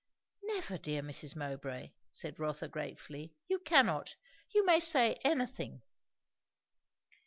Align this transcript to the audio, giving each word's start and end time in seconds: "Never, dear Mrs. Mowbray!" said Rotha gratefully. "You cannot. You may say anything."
"Never, 0.41 0.79
dear 0.79 1.03
Mrs. 1.03 1.35
Mowbray!" 1.35 1.91
said 2.11 2.39
Rotha 2.39 2.67
gratefully. 2.67 3.35
"You 3.47 3.59
cannot. 3.59 4.15
You 4.49 4.65
may 4.65 4.79
say 4.79 5.13
anything." 5.23 5.83